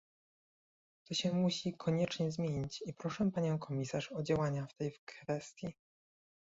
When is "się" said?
1.13-1.31